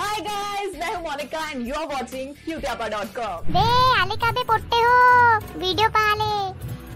[0.00, 3.64] हाय guys मैं हूँ Monika and you are watching cuteapa.com बे
[4.00, 4.96] आले का बे पोट्टे हो
[5.58, 6.32] व्हिडिओ पाहाले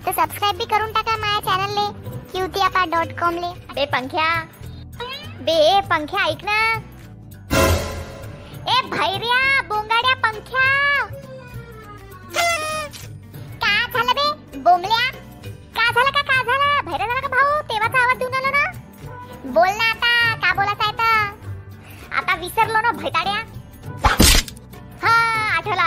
[0.04, 1.86] तर सबस्क्राईब बी करून टाका चॅनलले
[2.32, 4.26] क्यूतियापा डॉट कॉम ले। बे पंख्या।
[5.46, 6.58] बे, पंख्या, ऐक ना।
[8.72, 10.66] ए, भैर्या, बोंगाड्या पंख्या।
[13.64, 14.58] का झालं बे?
[14.58, 15.19] बोंबल्या?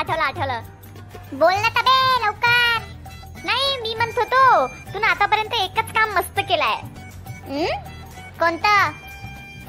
[0.04, 1.38] आठवलं आठवलं.
[1.40, 2.80] बोल ना तबे लवकर.
[3.46, 6.76] नाही मी म्हणत होतो तू ना आतापर्यंत एकच काम मस्त केलाय.
[7.48, 7.82] हं?
[8.40, 8.92] कोणतं?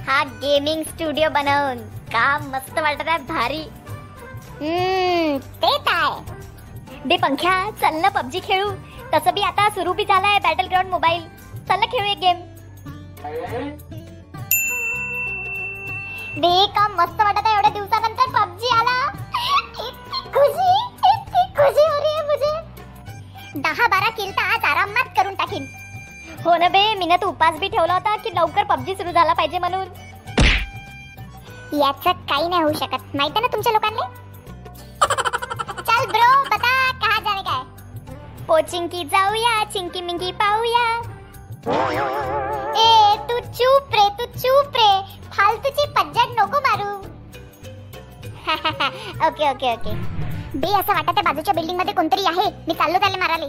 [0.07, 1.79] हा गेमिंग स्टुडिओ बनवून.
[2.13, 3.63] काम मस्त वाटत आहे भारी.
[4.61, 8.71] हम्म, ते काय दे पंख्या चल ना पबजी खेळू.
[9.15, 11.23] तसं बी आता सुरू बी झालाय बॅटल ग्राउंड मोबाईल
[11.69, 12.41] चल ना खेळू एक गेम
[16.41, 17.54] दे काम मस्त वाटत आहे
[23.57, 25.67] दहा बारा किल तर आज आरामात करून टाकीन.
[26.45, 29.59] हो ना बे मी तू उपास बी ठेवला होता की लवकर पबजी सुरू झाला पाहिजे
[29.59, 29.87] म्हणून.
[31.81, 33.17] याच काही नाही होऊ शकत.
[33.17, 34.03] माहीत ना तुमच्या लोकांनी
[35.87, 37.63] चल ब्रो बता कहा जाने काय है?
[38.47, 40.87] पोचिंकी जाऊया चिंकी मिंकी पाहूया
[42.77, 44.91] ए तू चूप रे तू चूप रे.
[45.37, 46.93] फालतूची पज्जट नको मारू.
[49.27, 49.93] Okay okay okay.
[50.63, 52.51] बे असं वाटत आहे बाजूच्या बिल्डिंगमध्ये कोणतरी आहे.
[52.67, 53.47] मी चाललो त्याला माराले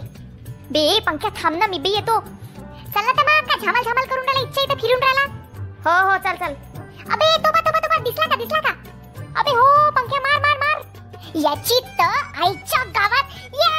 [0.72, 2.18] बे पंख्या थांब ना मी बी येतो.
[2.94, 5.24] चल ना तर का झामाल झामाल करून राहिला इच्छा इथं फिरून राहिला?
[5.86, 6.54] हो हो चल चल.
[7.12, 8.74] अबे तो बा तो बा तो बा दिसला का दिसला का?
[9.40, 10.82] अबे हो पंख्या मार मार मार.
[11.44, 13.74] याची तर आईच्या गावात ये!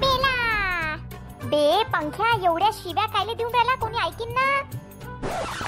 [0.00, 0.96] बेला.
[1.44, 4.50] बे पंख्या एवढ्या शिव्या कायले देऊन राहिला कोणी ऐकीन ना?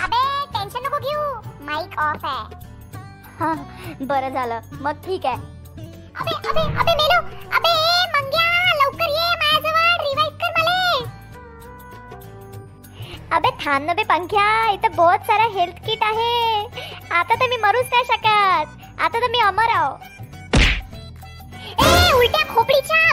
[0.04, 0.22] अबे
[0.54, 1.22] टेन्शन नको घेऊ.
[1.66, 4.04] माईक ऑफ आहे.
[4.06, 4.60] बरं झालं.
[4.82, 5.52] मग ठीक आहे.
[6.20, 7.18] अबे अबे अबे मेलो.
[7.56, 7.72] अबे
[8.14, 8.48] मंग्या
[8.80, 9.88] लवकर ये माझ्याजवळ.
[10.04, 11.04] रिवाइव कर मले.
[13.36, 14.46] अबे थांब ना बे पंख्या.
[14.72, 16.34] इथं बहुत सारा हेल्थ किट आहे.
[17.20, 19.00] आता तर मी मरूच नाही शकत.
[19.00, 19.92] आता तर मी अमर आहो.
[21.80, 23.03] ए उलट्या खोपडीच्या.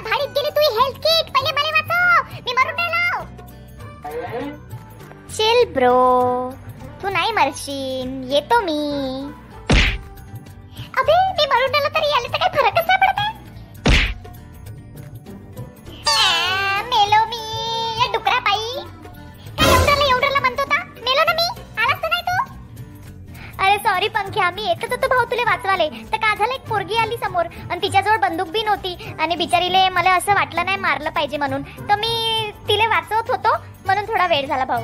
[5.81, 6.51] ब्रो.
[7.01, 8.09] तू नाही मरशील.
[8.31, 8.81] येतो मी.
[10.99, 13.19] अबे मी मरून राहिलो तरी याले तर काही फरक नाही पडत
[16.91, 17.41] मेलो मी.
[18.01, 18.83] या डुकरा पायी
[19.57, 21.47] काय म्हणतो होता मेलो ना मी.
[21.81, 22.37] आलास तर नाही तू?
[23.63, 24.49] अरे सॉरी पंख्या.
[24.51, 25.89] मी येतच होतो भाऊ तुले वाचवाले.
[26.13, 27.45] तर का झालं एक पोरगी आली समोर.
[27.69, 31.61] आणि तिच्याजवळ बंदूक बी नव्हती आणि बिचारीले मला असं वाटलं नाही मारलं पाहिजे म्हणून.
[31.89, 33.57] तर मी तिले वाचवत होतो.
[33.85, 34.83] म्हणून थोडा वेळ झाला भाऊ.